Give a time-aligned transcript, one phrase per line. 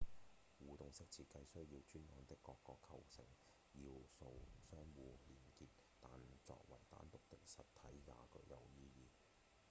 [0.57, 3.23] 互動式設計需要專案的各個構成
[3.75, 6.09] 要素相互連結但
[6.43, 9.09] 作為單獨的實體也具有意義